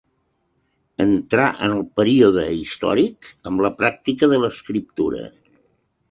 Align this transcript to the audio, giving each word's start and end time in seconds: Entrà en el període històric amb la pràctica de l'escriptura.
Entrà 1.03 1.43
en 1.65 1.73
el 1.75 1.83
període 1.99 2.45
històric 2.59 3.29
amb 3.51 3.63
la 3.65 3.71
pràctica 3.83 4.31
de 4.33 4.41
l'escriptura. 4.45 5.21